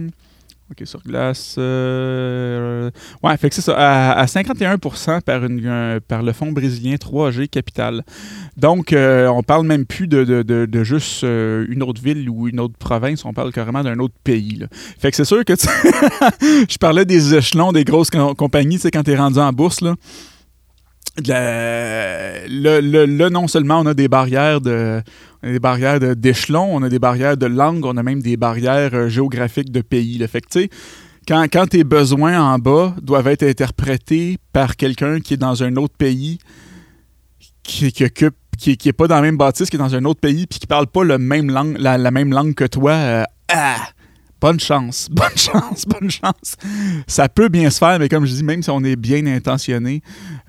[0.69, 1.55] OK, sur glace.
[1.57, 2.91] euh,
[3.23, 3.73] Ouais, fait que c'est ça.
[3.77, 4.77] À, à 51
[5.25, 8.03] par, une, un- par le fonds brésilien 3G Capital.
[8.57, 10.23] Donc, euh, on parle même plus de,
[10.83, 14.65] juste euh, une autre ville ou une autre province, on parle carrément d'un autre pays.
[14.99, 18.91] Fait que c'est sûr que je parlais des échelons des grosses com- compagnies, tu sais,
[18.91, 19.95] quand tu es rendu en bourse, là,
[22.81, 25.01] là- là, non seulement on a des barrières de
[25.43, 28.37] on a des barrières d'échelons, on a des barrières de langue, on a même des
[28.37, 30.17] barrières euh, géographiques de pays.
[30.17, 30.27] là.
[30.27, 30.67] Fait que
[31.27, 35.75] quand, quand tes besoins en bas doivent être interprétés par quelqu'un qui est dans un
[35.75, 36.39] autre pays,
[37.63, 40.03] qui, qui occupe qui, qui est pas dans le même bâtisse, qui est dans un
[40.05, 43.23] autre pays, puis qui parle pas le même la, la même langue que toi, euh,
[43.49, 43.77] ah,
[44.39, 46.55] bonne chance, bonne chance, bonne chance.
[47.07, 50.01] Ça peut bien se faire, mais comme je dis, même si on est bien intentionné,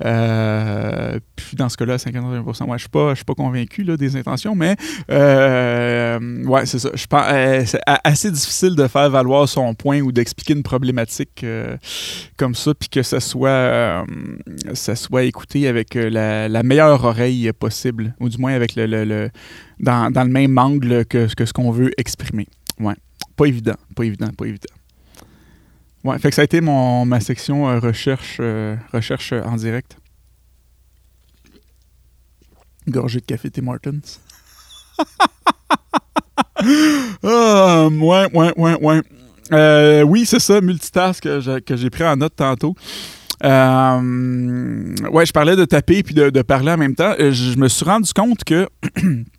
[0.04, 4.76] euh, puis dans ce cas-là, 51%, ouais, je suis pas, pas convaincu des intentions, mais
[5.10, 6.90] euh, ouais, c'est ça.
[6.94, 11.44] Je pense, euh, c'est assez difficile de faire valoir son point ou d'expliquer une problématique
[12.36, 14.04] comme ça, puis que ça soit,
[14.74, 19.30] ça écouté avec la, meilleure oreille possible, ou du moins avec le,
[19.80, 22.46] dans, le même angle que, que ce qu'on veut exprimer.
[22.78, 22.94] Ouais.
[23.38, 24.74] Pas évident, pas évident, pas évident.
[26.02, 29.54] Ouais, fait que ça a été mon, ma section euh, recherche, euh, recherche euh, en
[29.54, 29.96] direct.
[32.88, 34.00] Gorgée de café Tim Martins.
[37.22, 39.02] ah, ouais, ouais, ouais,
[39.52, 40.02] ouais.
[40.02, 42.74] Oui, c'est ça, multitask que j'ai, pris en note tantôt.
[43.40, 43.50] Ouais,
[45.26, 47.14] je parlais de taper puis de, parler en même temps.
[47.18, 48.68] Je me suis rendu compte que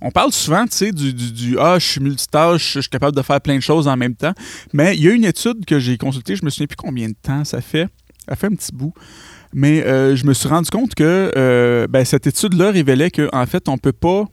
[0.00, 3.56] on parle souvent, tu du, ah, je suis multitâche, je suis capable de faire plein
[3.56, 4.32] de choses en même temps.
[4.72, 7.16] Mais il y a une étude que j'ai consultée, je me souviens plus combien de
[7.20, 7.88] temps ça fait.
[8.28, 8.92] Ça fait un petit bout.
[9.54, 13.46] Mais euh, je me suis rendu compte que euh, ben, cette étude-là révélait qu'en en
[13.46, 14.24] fait, on peut pas.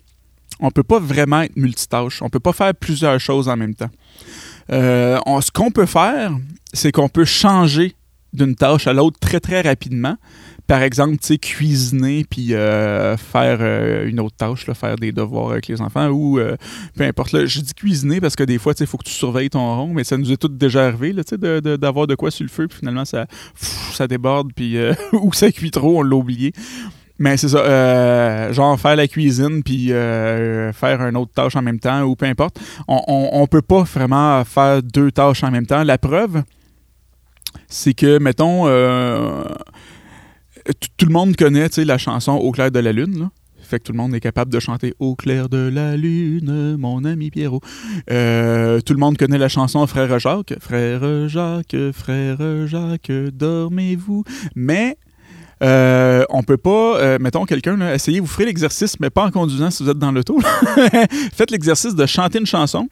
[0.73, 2.21] Peut pas vraiment être multitâche.
[2.21, 3.89] On peut pas faire plusieurs choses en même temps.
[4.71, 6.31] Euh, ce qu'on peut faire,
[6.73, 7.95] c'est qu'on peut changer
[8.31, 10.15] d'une tâche à l'autre très très rapidement.
[10.67, 15.51] Par exemple, tu sais, cuisiner puis euh, faire euh, une autre tâche, faire des devoirs
[15.51, 16.55] avec les enfants ou euh,
[16.95, 17.33] peu importe.
[17.33, 19.51] Là, je dis cuisiner parce que des fois, tu sais, il faut que tu surveilles
[19.51, 22.43] ton rond, mais ça nous est tout déjà arrivé, tu sais, d'avoir de, quoi sur
[22.43, 24.77] le feu, puis finalement, ça, ça déborde, puis
[25.13, 26.51] ou ça cuit trop, on l'a oublié.
[27.19, 32.01] Mais c'est ça, genre faire la cuisine puis faire une autre tâche en même temps
[32.01, 32.59] ou peu importe.
[32.87, 35.83] On, peut pas vraiment faire deux tâches en même temps.
[35.83, 36.43] La preuve,
[37.69, 38.65] c'est que, mettons,
[40.97, 43.19] tout le monde connaît la chanson Au clair de la lune.
[43.19, 43.31] Là.
[43.61, 47.03] Fait que tout le monde est capable de chanter Au clair de la lune, mon
[47.03, 47.61] ami Pierrot.
[48.11, 50.53] Euh, tout le monde connaît la chanson Frère Jacques.
[50.59, 54.23] Frère Jacques, frère Jacques, dormez-vous.
[54.55, 54.97] Mais
[55.63, 59.71] euh, on peut pas, euh, mettons quelqu'un, essayez, vous ferez l'exercice, mais pas en conduisant
[59.71, 60.39] si vous êtes dans l'auto.
[61.33, 62.87] Faites l'exercice de chanter une chanson,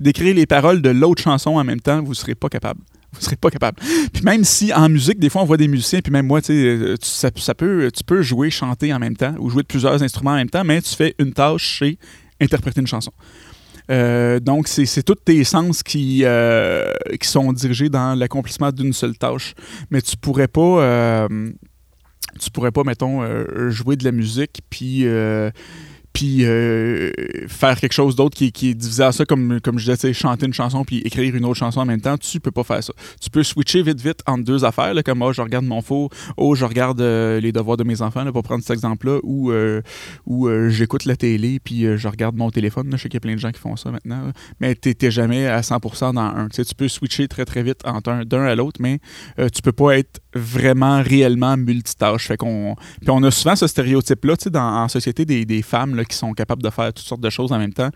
[0.00, 2.80] d'écrire les paroles de l'autre chanson en même temps, vous serez pas capable.
[3.12, 3.78] Vous serez pas capable.
[4.12, 6.96] Puis même si en musique, des fois on voit des musiciens, puis même moi, euh,
[6.96, 10.02] tu- ça, ça peut, tu peux jouer, chanter en même temps, ou jouer de plusieurs
[10.02, 11.98] instruments en même temps, mais tu fais une tâche chez
[12.40, 13.12] interpréter une chanson.
[13.90, 18.92] Euh, donc, c'est c'est tous tes sens qui, euh, qui sont dirigés dans l'accomplissement d'une
[18.92, 19.54] seule tâche.
[19.90, 21.26] Mais tu pourrais pas.
[22.38, 23.22] tu pourrais pas, mettons,
[23.70, 25.06] jouer de la musique puis.
[26.18, 27.12] Puis euh,
[27.46, 30.12] faire quelque chose d'autre qui, est divisé à ça, comme, comme je disais, tu sais,
[30.12, 32.82] chanter une chanson puis écrire une autre chanson en même temps, tu peux pas faire
[32.82, 32.92] ça.
[33.20, 36.10] Tu peux switcher vite, vite entre deux affaires, là, comme oh, je regarde mon faux,
[36.36, 39.52] oh, je regarde euh, les devoirs de mes enfants, là, pour prendre cet exemple-là, ou,
[39.52, 39.80] euh,
[40.26, 42.90] ou j'écoute la télé puis je regarde mon téléphone.
[42.90, 44.94] Là, je sais qu'il y a plein de gens qui font ça maintenant, mais t'es
[44.94, 46.48] t'es jamais à 100% dans un.
[46.48, 48.98] Tu tu peux switcher très, très vite entre un- d'un à l'autre, mais
[49.36, 52.26] tu peux pas être vraiment, réellement multitâche.
[52.26, 55.62] Fait qu'on puis on a souvent ce stéréotype-là, tu sais, dans, en société, des, des
[55.62, 57.90] femmes qui sont capables de faire toutes sortes de choses en même temps.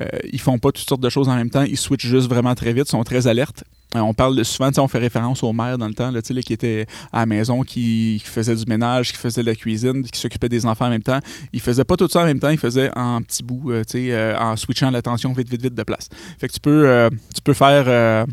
[0.00, 2.54] Euh, ils font pas toutes sortes de choses en même temps, ils switchent juste vraiment
[2.56, 3.62] très vite, sont très alertes.
[3.94, 6.42] Euh, on parle de- souvent, on fait référence aux mères dans le temps, là, là,
[6.42, 10.02] qui étaient à la maison, qui, qui faisaient du ménage, qui faisaient de la cuisine,
[10.02, 11.20] qui s'occupaient des enfants en même temps.
[11.52, 14.36] Ils faisaient pas tout ça en même temps, ils faisaient en petits bouts, euh, euh,
[14.36, 16.08] en switchant l'attention vite, vite, vite de place.
[16.40, 18.26] Fait tu peux, euh, tu peux faire...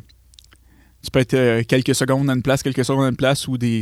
[1.04, 3.58] tu peux être euh, quelques secondes à une place, quelques secondes à une place ou
[3.58, 3.82] des,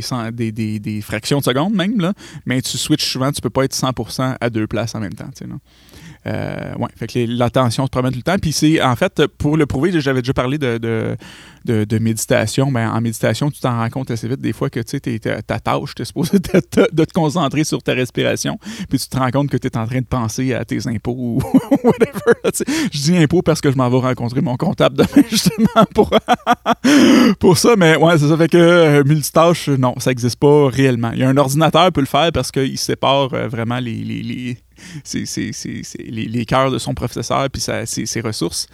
[1.02, 2.14] fractions de secondes même, là.
[2.46, 5.30] mais tu switches souvent, tu peux pas être 100% à deux places en même temps.
[5.40, 5.56] là.
[6.26, 8.38] Euh, ouais, fait que l'attention se promène tout le temps.
[8.38, 11.16] Puis c'est, en fait, pour le prouver, j'avais déjà parlé de, de,
[11.84, 12.70] de- méditation.
[12.70, 15.94] Ben, en méditation, tu t'en rends compte assez vite des fois que tu ta tâche,
[15.94, 18.58] tu es supposé de, te- de te concentrer sur ta respiration.
[18.88, 21.14] Puis tu te rends compte que tu es en train de penser à tes impôts
[21.16, 21.42] ou
[21.84, 22.34] whatever.
[22.92, 26.10] Je dis impôts parce que je m'en vais rencontrer mon comptable demain, justement, pour,
[27.38, 27.76] pour ça.
[27.76, 28.36] Mais ouais, c'est ça.
[28.36, 31.12] Fait que euh, multitâche, non, ça n'existe pas réellement.
[31.12, 34.58] Il y a un ordinateur peut le faire parce qu'il sépare euh, vraiment les,
[35.04, 38.66] c'est- c'est- c'est les, les cœurs de son processeur puis sa- ses, ses ressources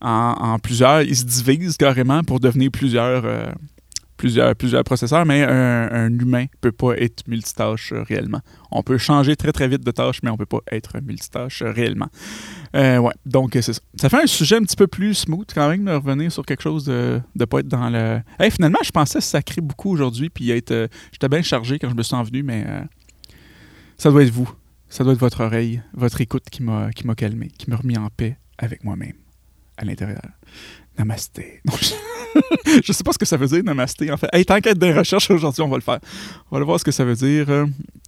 [0.00, 1.02] en, plusieurs.
[1.02, 3.50] Ils se divisent carrément pour devenir plusieurs, euh,
[4.16, 8.40] plusieurs, plusieurs processeurs, mais un, humain peut pas être multitâche réellement.
[8.70, 12.08] On peut changer très très vite de tâche, mais on peut pas être multitâche réellement.
[12.76, 13.80] Euh, ouais, donc c'est ça.
[14.00, 16.62] Ça fait un sujet un petit peu plus smooth quand même de revenir sur quelque
[16.62, 18.20] chose de, de pas être dans le.
[18.50, 20.70] Finalement, je pensais sacrer beaucoup aujourd'hui, puis être.
[20.70, 22.80] euh, J'étais bien chargé quand je me suis envenu, mais euh,
[23.98, 24.50] ça doit être vous.
[24.90, 27.96] Ça doit être votre oreille, votre écoute qui m'a qui m'a calmé, qui m'a remis
[27.96, 29.14] en paix avec moi-même
[29.80, 30.22] à l'intérieur.
[30.98, 31.62] Namasté.
[32.84, 32.92] je...
[32.92, 34.28] sais pas ce que ça veut dire, namasté, en fait.
[34.32, 35.98] Hey, tant qu'être des recherches aujourd'hui, on va le faire.
[36.46, 37.48] On va aller voir ce que ça veut dire.
[37.48, 37.66] Euh,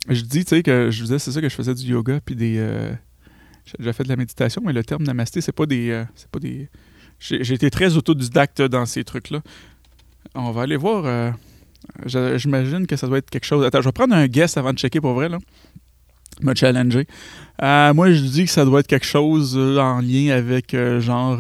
[0.09, 2.37] je dis, tu sais, que je disais, c'est ça que je faisais du yoga, puis
[2.37, 2.59] des.
[2.59, 2.93] Euh,
[3.65, 5.91] j'ai déjà fait de la méditation, mais le terme namasté, c'est pas des.
[5.91, 6.69] Euh, c'est pas des.
[7.19, 9.41] J'ai été très autodidacte dans ces trucs-là.
[10.35, 11.35] On va aller voir.
[12.05, 13.65] J'imagine que ça doit être quelque chose.
[13.65, 15.39] Attends, je vais prendre un guess avant de checker pour vrai, là.
[16.43, 17.07] Me challenger.
[17.61, 21.39] moi, je dis que ça doit être quelque chose en lien avec genre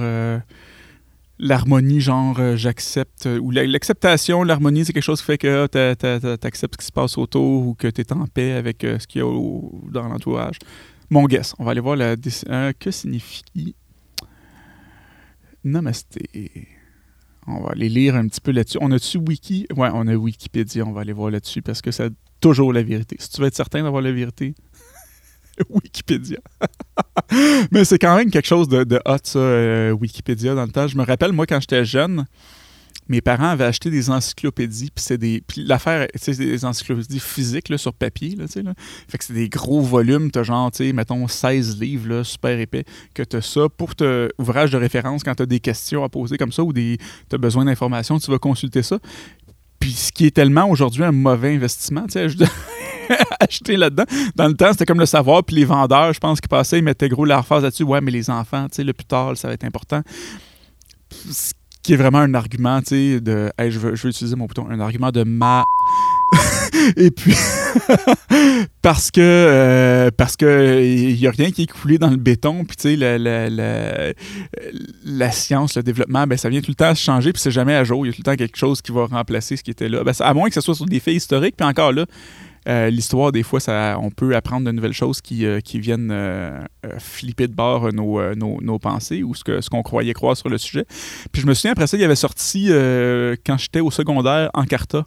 [1.42, 6.46] l'harmonie, genre euh, j'accepte, euh, ou l'acceptation, l'harmonie, c'est quelque chose qui fait que tu
[6.46, 9.06] acceptes ce qui se passe autour ou que tu es en paix avec euh, ce
[9.06, 10.56] qu'il y a dans l'entourage.
[11.10, 13.74] Mon guess, on va aller voir la que signifie
[15.64, 16.68] Namasté.
[17.46, 18.78] On va aller lire un petit peu là-dessus.
[18.80, 19.66] On a-tu Wiki?
[19.76, 23.16] Ouais, on a Wikipédia, on va aller voir là-dessus parce que c'est toujours la vérité.
[23.18, 24.54] Si tu veux être certain d'avoir la vérité,
[25.70, 26.38] Wikipédia.
[27.70, 30.86] Mais c'est quand même quelque chose de, hot, ça, euh, Wikipédia, dans le temps.
[30.86, 32.26] Je me rappelle, moi, quand j'étais jeune,
[33.08, 35.42] mes parents avaient acheté des encyclopédies, puis c'est des.
[35.56, 38.62] L'affaire, c'est des encyclopédies physiques là, sur papier, là, tu sais.
[38.62, 38.74] Là.
[39.08, 42.84] Fait que c'est des gros volumes, t'as genre, tu mettons 16 livres, là, super épais,
[43.14, 46.52] que t'as ça pour ton ouvrage de référence quand t'as des questions à poser comme
[46.52, 48.98] ça ou des t'as besoin d'informations, tu vas consulter ça.
[49.80, 52.38] Puis ce qui est tellement aujourd'hui un mauvais investissement, tu sais, je
[53.40, 54.04] acheter là-dedans.
[54.36, 56.84] Dans le temps, c'était comme le savoir, puis les vendeurs, je pense qu'ils passaient, ils
[56.84, 57.84] mettaient gros leur phase là-dessus.
[57.84, 60.02] Ouais, mais les enfants, tu sais, le plus tard, ça va être important.
[61.10, 63.50] Ce qui est vraiment un argument, tu sais, de.
[63.58, 65.64] je, veux, utiliser mon bouton, un argument de ma.
[66.96, 67.34] Et puis,
[68.82, 72.64] parce que euh, parce que il y a rien qui est coulé dans le béton,
[72.64, 74.12] puis tu sais la, la,
[75.04, 77.74] la, science, le développement, ben ça vient tout le temps à changer, puis c'est jamais
[77.74, 78.06] à jour.
[78.06, 80.02] Il y a tout le temps quelque chose qui va remplacer ce qui était là.
[80.02, 82.06] Ben, à moins que ce soit sur des faits historiques, puis encore là,
[82.68, 86.10] euh, l'histoire, des fois, ça, on peut apprendre de nouvelles choses qui, euh, qui viennent
[86.12, 86.60] euh,
[86.98, 90.48] flipper de bord nos, nos, nos, pensées ou ce qu'on ce qu'on croyait croire sur
[90.48, 90.84] le sujet.
[91.32, 92.68] Puis je me souviens, après ça, il y avait sorti,
[93.46, 95.04] quand j'étais au secondaire, Encarta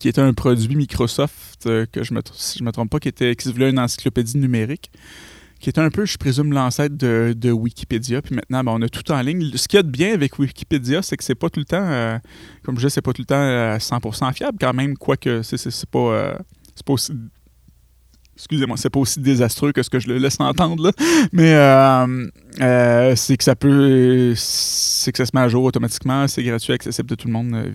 [0.00, 3.36] qui était un produit Microsoft, que je me, si je me trompe pas, qui, était,
[3.36, 4.90] qui se voulait une encyclopédie numérique
[5.60, 8.22] qui était un peu, je présume, l'ancêtre de, Wikipédia.
[8.22, 9.50] Puis maintenant, ben, on a tout en ligne.
[9.54, 11.82] Ce qu'il y a de bien avec Wikipédia, c'est que c'est pas tout le temps,
[11.82, 12.18] euh,
[12.62, 13.36] comme je disais, c'est pas tout le temps
[13.78, 16.34] 100% euh, fiable quand même, quoique c'est, pas, euh,
[16.84, 17.12] pas aussi...
[18.34, 20.92] Excusez-moi, c'est pas aussi désastreux que ce que je le laisse entendre, là.
[21.32, 24.34] Mais c'est que ça peut...
[24.36, 27.72] C'est que ça se met à jour automatiquement, c'est gratuit, accessible de tout le monde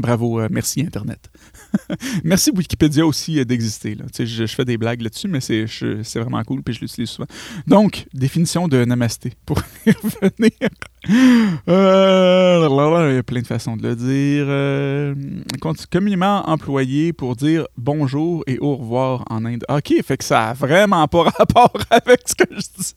[0.00, 1.30] Bravo, euh, merci Internet.
[2.24, 3.96] merci Wikipédia aussi euh, d'exister.
[4.18, 7.28] Je, je, fais des blagues là-dessus, mais c'est vraiment cool puis je l'utilise souvent.
[7.66, 10.70] Donc, définition de namasté pour y revenir.
[11.68, 14.44] Euh, il y a plein de façons de le dire.
[14.48, 15.14] Euh,
[15.90, 19.64] communément employé pour dire bonjour et au revoir en Inde.
[19.68, 22.94] Ok, fait que ça a vraiment pas rapport avec ce que je disais.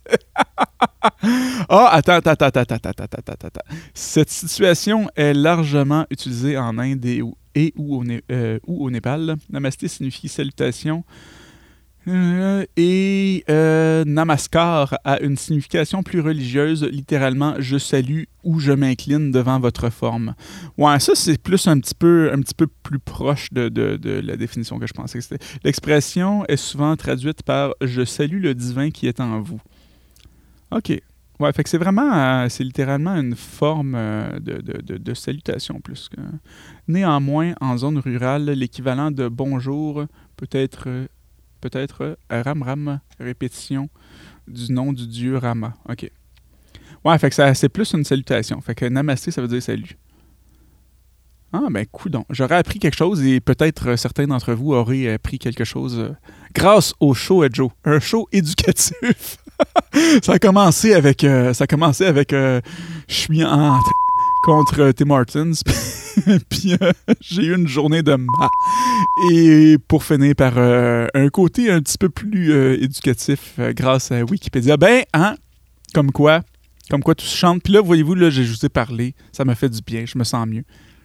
[1.70, 3.76] Ah, attends, attends, attends, attends, attends, attends, attends.
[3.94, 7.36] Cette situation est largement utilisée en Inde et, ou,
[7.96, 9.36] au, euh, ou au Népal.
[9.50, 11.04] Namasté signifie salutation
[12.08, 19.32] euh, et euh, Namaskar a une signification plus religieuse, littéralement je salue ou je m'incline
[19.32, 20.36] devant votre forme.
[20.78, 23.72] Ouais, ça c'est plus un petit peu, un petit peu plus proche de,
[24.22, 25.20] la définition que je pensais.
[25.64, 29.62] L'expression est souvent traduite par je salue le divin qui est en vous.
[30.72, 30.92] Ok.
[31.44, 33.94] Ouais, fait que c'est vraiment, euh, c'est littéralement une forme
[34.40, 36.10] de, de, de, salutation plus.
[36.88, 40.06] Néanmoins, en zone rurale, l'équivalent de bonjour
[40.38, 40.88] peut être
[41.64, 43.90] peut-être euh, Ram Ram, répétition
[44.48, 45.74] du nom du dieu Rama.
[45.88, 46.12] OK.
[47.06, 48.62] Ouais, fait que c'est plus une salutation.
[48.62, 49.98] Fait que Namasté, ça veut dire salut.
[51.54, 52.26] Ah, ben, coudon.
[52.30, 56.10] J'aurais appris quelque chose et peut-être euh, certains d'entre vous auraient appris quelque chose euh,
[56.54, 57.70] grâce au show Joe.
[57.86, 59.38] Un show éducatif.
[60.24, 61.22] ça a commencé avec.
[61.22, 62.34] ça a commencé avec.
[64.44, 65.54] contre Tim Martins.
[66.50, 68.50] puis euh, j'ai eu une journée de ma.
[69.32, 74.24] Et pour finir par euh, un côté un petit peu plus euh, éducatif grâce à
[74.24, 75.36] Wikipédia, ben, hein,
[75.94, 76.42] comme quoi,
[76.90, 77.64] comme quoi tout se chante.
[77.64, 80.24] Puis là, voyez-vous, là, je vous ai parlé, ça m'a fait du bien, je me
[80.24, 80.64] sens mieux.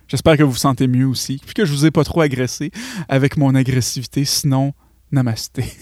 [0.08, 2.70] J'espère que vous vous sentez mieux aussi, puis que je vous ai pas trop agressé
[3.08, 4.72] avec mon agressivité, sinon,
[5.12, 5.64] namasté.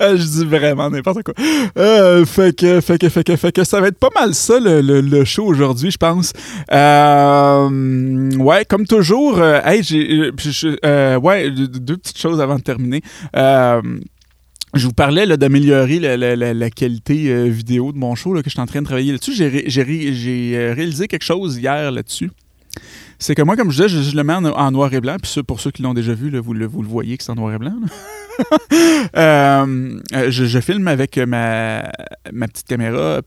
[0.00, 1.34] Ah, je dis vraiment n'importe quoi.
[1.78, 4.58] Euh, fait, que, fait, que, fait, que, fait que ça va être pas mal ça
[4.60, 6.32] le, show aujourd'hui, je pense.
[6.70, 10.30] Euh, ouais, comme toujours, euh, hey, j'ai,
[11.16, 13.00] ouais, deux petites choses avant de terminer.
[14.74, 18.66] Je vous parlais d'améliorer la, qualité vidéo de mon show, là, que je suis en
[18.66, 19.34] train de travailler là-dessus.
[19.34, 22.30] J'ai, j'ai réalisé quelque chose hier là-dessus.
[23.18, 25.16] c'est que moi, comme je disais, je, le mets en, noir et blanc.
[25.22, 27.34] Puis pour ceux qui l'ont déjà vu, vous, le, vous le voyez que c'est en
[27.34, 27.74] noir et blanc.
[29.14, 31.82] Euh, euh, je, filme avec ma,
[32.32, 33.20] ma petite caméra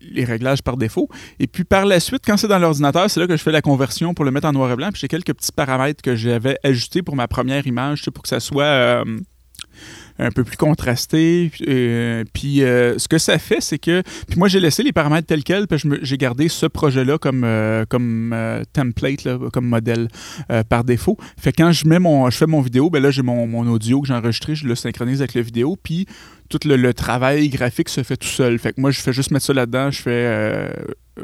[0.00, 1.08] les réglages par défaut.
[1.40, 3.62] Et puis par la suite, quand c'est dans l'ordinateur, c'est là que je fais la
[3.62, 4.90] conversion pour le mettre en noir et blanc.
[4.92, 8.38] Puis j'ai quelques petits paramètres que j'avais ajoutés pour ma première image, pour que ça
[8.38, 9.02] soit
[10.18, 11.50] un peu plus contrasté.
[11.66, 14.02] Euh, puis euh, ce que ça fait, c'est que.
[14.28, 17.84] Puis moi, j'ai laissé les paramètres tels quels, puis j'ai gardé ce projet-là comme, euh,
[17.88, 18.34] comme
[18.72, 20.08] template, comme modèle
[20.68, 21.18] par défaut.
[21.36, 24.00] Fait quand je, mets mon, je fais mon vidéo, ben là, j'ai mon, mon, audio
[24.00, 26.06] que j'ai enregistré, je le synchronise avec la vidéo, puis
[26.48, 28.58] tout le, travail graphique se fait tout seul.
[28.58, 30.70] Fait que moi, je fais juste mettre ça là-dedans, je fais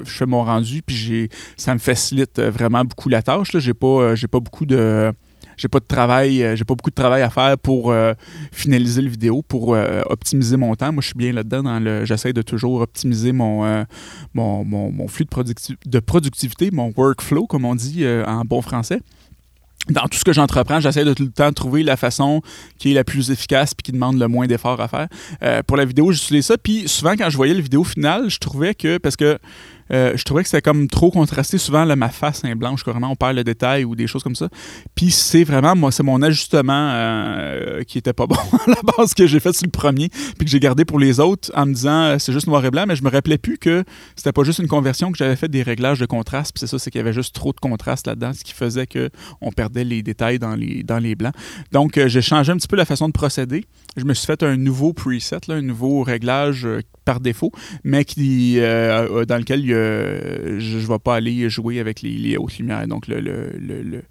[0.05, 3.49] je fais mon rendu, puis ça me facilite vraiment beaucoup la tâche.
[3.59, 5.13] J'ai pas, j'ai pas beaucoup de
[5.61, 8.15] j'ai pas de travail, euh, j'ai pas beaucoup de travail à faire pour euh,
[8.51, 10.91] finaliser le vidéo, pour euh, optimiser mon temps.
[10.91, 12.05] Moi, je suis bien là-dedans.
[12.07, 13.85] J'essaie de toujours optimiser mon,
[15.09, 19.01] flux de, productivité, mon workflow, comme on dit en bon français
[19.89, 22.43] dans tout ce que j'entreprends, j'essaie de tout le temps trouver la façon
[22.79, 25.09] qui est la plus efficace puis qui demande le moins d'efforts à faire.
[25.65, 26.59] pour la vidéo, j'utilise ça.
[26.59, 29.39] Puis souvent, quand je voyais la vidéo finale, je trouvais que, parce que
[29.93, 31.59] euh, je trouvais que c'était comme trop contrasté.
[31.59, 34.49] Souvent, ma face est blanche, carrément, on perd le détail ou des choses comme ça.
[34.95, 39.15] Puis c'est vraiment, moi, c'est mon ajustement euh, qui était pas bon à la base
[39.15, 41.75] que j'ai fait sur le premier, puis que j'ai gardé pour les autres en me
[41.75, 43.85] disant euh, c'est juste noir et blanc, mais je me rappelais plus que
[44.17, 46.53] c'était pas juste une conversion, que j'avais fait des réglages de contraste.
[46.55, 48.87] Puis c'est ça, c'est qu'il y avait juste trop de contraste là-dedans, ce qui faisait
[48.87, 51.35] qu'on perdait les détails dans les, dans les blancs.
[51.73, 53.65] Donc, j'ai changé un petit peu la façon de procéder.
[53.97, 56.67] Je me suis fait un nouveau preset, un nouveau réglage
[57.05, 57.51] par défaut,
[57.83, 59.80] mais qui, dans lequel il y a
[60.59, 62.87] je ne vais pas aller jouer avec les, hautes lumières.
[62.87, 64.03] Donc, le, le,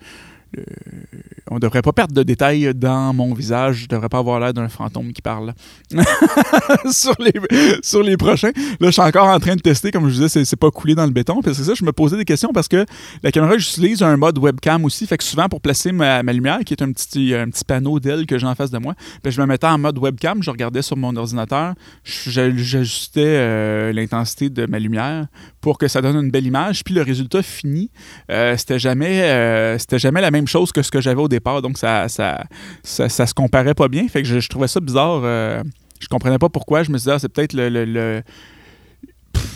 [1.50, 3.78] on ne devrait pas perdre de détails dans mon visage.
[3.78, 5.54] Je ne devrais pas avoir l'air d'un fantôme qui parle.
[6.92, 7.34] sur, les,
[7.82, 8.52] sur les prochains.
[8.80, 9.92] Là, je suis encore en train de tester.
[9.92, 11.42] Comme je vous disais, c'est pas coulé dans le béton.
[11.42, 12.86] Parce que ça, je me posais des questions parce que
[13.24, 15.08] la caméra, j'utilise un mode webcam aussi.
[15.08, 18.26] Fait que souvent, pour placer ma, lumière, qui est un petit, un petit panneau d'aile
[18.26, 20.44] que j'ai en face de moi, ben, je me mettais en mode webcam.
[20.44, 21.74] Je regardais sur mon ordinateur.
[22.04, 25.28] J'ajustais euh, l'intensité de ma lumière
[25.62, 26.84] pour que ça donne une belle image.
[26.84, 27.90] Puis le résultat fini,
[28.32, 31.62] euh, c'était jamais, euh, jamais la même chose que ce que j'avais au départ.
[31.62, 32.46] Donc ça ça,
[32.84, 34.08] ça, se comparait pas bien.
[34.08, 35.22] Fait que je, trouvais ça bizarre.
[35.24, 35.64] Euh,
[36.00, 36.84] je comprenais pas pourquoi.
[36.84, 38.22] Je me disais, ah, c'est peut-être le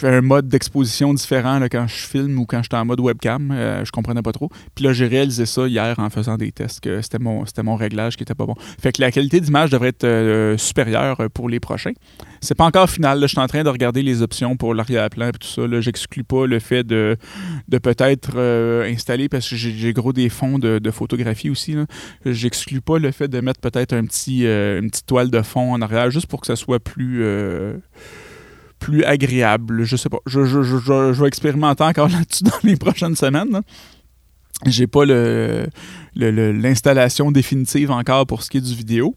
[0.03, 3.51] un mode d'exposition différent là, quand je filme ou quand j'étais en mode webcam.
[3.51, 4.49] Euh, je comprenais pas trop.
[4.75, 7.75] Puis là, j'ai réalisé ça hier en faisant des tests, que c'était mon, c'était mon
[7.75, 8.55] réglage qui était pas bon.
[8.81, 11.93] Fait que la qualité d'image devrait être euh, supérieure pour les prochains.
[12.41, 13.21] C'est pas encore final.
[13.21, 15.65] je suis en train de regarder les options pour l'arrière-plan et tout ça.
[15.65, 17.17] Là, j'exclus pas le fait de,
[17.69, 21.75] de peut-être euh, installer, parce que j'ai, gros des fonds de, photographie aussi.
[22.25, 25.81] J'exclus pas le fait de mettre peut-être un petit, une petite toile de fond en
[25.81, 27.23] arrière, juste pour que ça soit plus
[28.83, 29.85] plus agréable.
[29.85, 30.19] Je sais pas.
[30.25, 33.61] Je, je, je, je vais expérimenter encore là-dessus dans les prochaines semaines.
[34.65, 35.05] J'ai pas
[36.15, 39.15] l'installation le, définitive encore pour ce qui est du vidéo.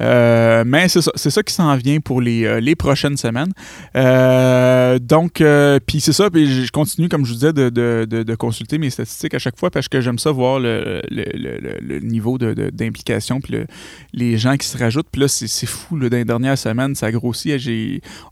[0.00, 3.52] Euh, mais c'est ça, qui s'en vient pour les, euh, les prochaines semaines.
[3.96, 5.42] Euh, donc,
[5.86, 8.90] puis c'est ça, puis je continue, comme je vous disais, de, de, de, consulter mes
[8.90, 13.58] statistiques à chaque fois parce que j'aime ça voir le, le, le, niveau d'implication, puis
[14.12, 15.08] les gens qui se rajoutent.
[15.10, 17.54] Puis là, c'est fou, là, dans les dernières semaines, ça grossit.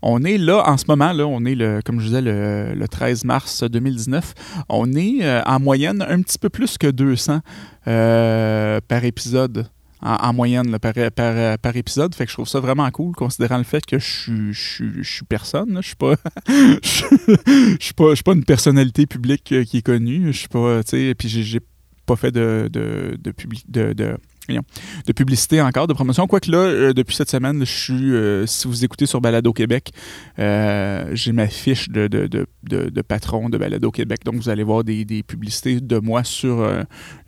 [0.03, 2.88] On est là, en ce moment, là, on est, le, comme je disais, le, le
[2.88, 4.35] 13 mars 2019.
[4.68, 7.40] On est en moyenne un petit peu plus que 200
[7.85, 9.68] par épisode
[10.02, 10.92] en, moyenne par,
[11.58, 12.14] par, épisode.
[12.14, 15.78] Fait que je trouve ça vraiment cool, considérant le fait que je, je, suis personne.
[15.80, 16.14] Je suis pas,
[17.80, 20.32] suis pas, une personnalité publique euh, qui est connue.
[20.32, 21.60] Je suis pas, tu sais, puis j'ai
[22.04, 23.16] pas fait de, de,
[23.68, 24.16] de, de
[25.06, 26.26] de publicité encore, de promotion.
[26.26, 29.92] Quoique là, euh, depuis cette semaine, je suis, euh, si vous écoutez sur Balado Québec,
[30.36, 34.24] j'ai ma fiche de, de, de, patron de Balado Québec.
[34.24, 36.68] Donc, vous allez voir des, publicités de moi sur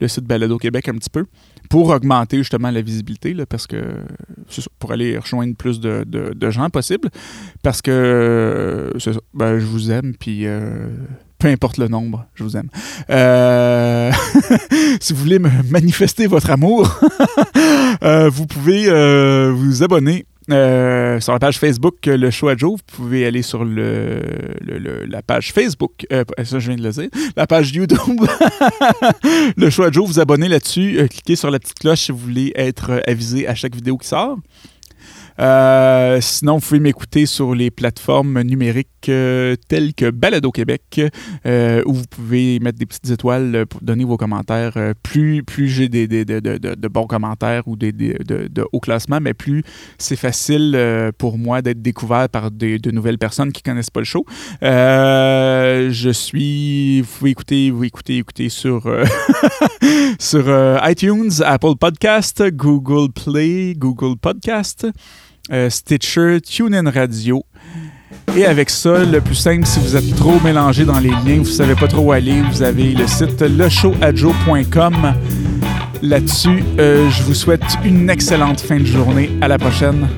[0.01, 1.25] le site Balado Québec un petit peu
[1.71, 3.83] pour augmenter justement la visibilité, là, parce que
[4.79, 7.11] pour aller rejoindre plus de, gens possible.
[7.63, 8.93] Parce que
[9.33, 10.47] ben, je vous aime, puis
[11.45, 12.71] peu importe le nombre, je vous aime.
[13.11, 14.11] Euh,
[15.01, 17.01] si vous voulez me manifester votre amour,
[18.03, 22.73] euh, vous pouvez euh, vous abonner sur la page Facebook Le Show à Joe.
[22.73, 24.21] Vous pouvez aller sur le,
[25.09, 28.21] la page Facebook, ça je viens de le dire, la page YouTube
[29.57, 30.07] Le Show à Joe.
[30.07, 33.75] Vous abonnez là-dessus, cliquez sur la petite cloche si vous voulez être avisé à chaque
[33.75, 34.39] vidéo qui sort.
[35.39, 41.01] Euh, sinon, vous pouvez m'écouter sur les plateformes numériques euh, telles que Balado Québec,
[41.47, 44.75] euh, où vous pouvez mettre des petites étoiles pour donner vos commentaires.
[45.03, 49.35] plus plus j'ai des, des, de, bons commentaires ou des, de, de haut classement, mais
[49.35, 49.63] plus
[49.99, 50.79] c'est facile
[51.19, 54.25] pour moi d'être découvert par de nouvelles personnes qui connaissent pas le show.
[54.63, 57.03] je suis...
[57.03, 58.91] Vous pouvez écouter, vous écoutez, écouter sur,
[60.19, 64.87] sur iTunes, Apple Podcast, Google Play, Google Podcast.
[65.53, 67.45] Euh, Stitcher, TuneIn Radio.
[68.37, 71.41] Et avec ça, le plus simple, si vous êtes trop mélangé dans les liens, vous
[71.41, 75.15] ne savez pas trop où aller, vous avez le site leshowadjo.com.
[76.03, 79.31] Là-dessus, euh, je vous souhaite une excellente fin de journée.
[79.41, 80.09] À la prochaine.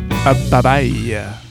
[0.51, 1.45] bye bye.